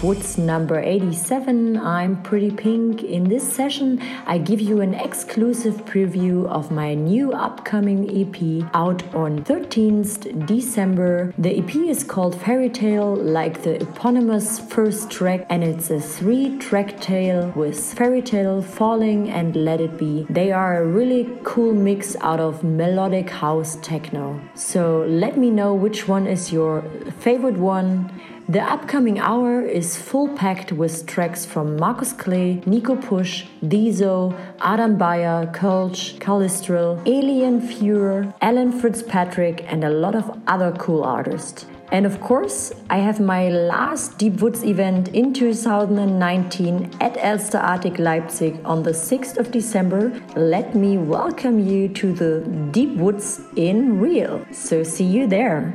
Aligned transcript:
Woods 0.00 0.38
number 0.38 0.78
87. 0.78 1.76
I'm 1.76 2.22
Pretty 2.22 2.52
Pink. 2.52 3.02
In 3.02 3.24
this 3.24 3.42
session, 3.42 4.00
I 4.26 4.38
give 4.38 4.60
you 4.60 4.80
an 4.80 4.94
exclusive 4.94 5.84
preview 5.86 6.46
of 6.46 6.70
my 6.70 6.94
new 6.94 7.32
upcoming 7.32 8.08
EP 8.08 8.70
out 8.74 9.02
on 9.12 9.42
13th 9.42 10.46
December. 10.46 11.34
The 11.36 11.58
EP 11.58 11.74
is 11.74 12.04
called 12.04 12.40
Fairy 12.40 12.70
Tale, 12.70 13.16
like 13.16 13.64
the 13.64 13.82
eponymous 13.82 14.60
first 14.60 15.10
track, 15.10 15.44
and 15.50 15.64
it's 15.64 15.90
a 15.90 16.00
three 16.00 16.56
track 16.58 17.00
tale 17.00 17.52
with 17.56 17.94
Fairy 17.94 18.22
Tale, 18.22 18.62
Falling, 18.62 19.28
and 19.28 19.56
Let 19.56 19.80
It 19.80 19.98
Be. 19.98 20.26
They 20.30 20.52
are 20.52 20.80
a 20.80 20.86
really 20.86 21.28
cool 21.42 21.74
mix 21.74 22.14
out 22.20 22.38
of 22.38 22.62
melodic 22.62 23.30
house 23.30 23.76
techno. 23.82 24.40
So 24.54 25.04
let 25.08 25.36
me 25.36 25.50
know 25.50 25.74
which 25.74 26.06
one 26.06 26.28
is 26.28 26.52
your 26.52 26.82
favorite 27.18 27.56
one. 27.56 28.12
The 28.50 28.62
upcoming 28.62 29.18
hour 29.18 29.60
is 29.60 29.98
full 29.98 30.28
packed 30.28 30.72
with 30.72 31.06
tracks 31.06 31.44
from 31.44 31.76
Markus 31.76 32.14
Klee, 32.14 32.66
Nico 32.66 32.96
Pusch, 32.96 33.44
Dieso, 33.62 34.34
Adam 34.62 34.96
Beyer, 34.96 35.52
Kölsch, 35.52 36.18
Callistril, 36.18 36.98
Alien 37.04 37.60
Führer, 37.60 38.32
Alan 38.40 38.72
Fitzpatrick, 38.72 39.70
and 39.70 39.84
a 39.84 39.90
lot 39.90 40.14
of 40.14 40.40
other 40.46 40.72
cool 40.78 41.04
artists. 41.04 41.66
And 41.92 42.06
of 42.06 42.22
course, 42.22 42.72
I 42.88 42.96
have 43.00 43.20
my 43.20 43.50
last 43.50 44.16
Deep 44.16 44.40
Woods 44.40 44.64
event 44.64 45.08
in 45.08 45.34
2019 45.34 46.90
at 47.02 47.18
Elsterartig 47.18 47.98
Leipzig 47.98 48.58
on 48.64 48.82
the 48.82 48.92
6th 48.92 49.36
of 49.36 49.50
December. 49.50 50.10
Let 50.36 50.74
me 50.74 50.96
welcome 50.96 51.58
you 51.58 51.88
to 52.00 52.14
the 52.14 52.40
Deep 52.70 52.96
Woods 52.96 53.42
in 53.56 54.00
real. 54.00 54.46
So 54.52 54.82
see 54.84 55.04
you 55.04 55.26
there. 55.26 55.74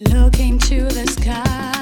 Looking 0.00 0.58
to 0.58 0.84
the 0.84 1.06
sky. 1.06 1.73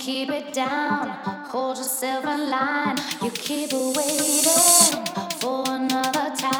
keep 0.00 0.30
it 0.30 0.54
down, 0.54 1.10
hold 1.50 1.76
yourself 1.76 2.24
in 2.24 2.48
line. 2.48 2.96
You 3.22 3.30
keep 3.30 3.70
waiting 3.70 5.04
for 5.40 5.62
another 5.68 6.34
time. 6.34 6.59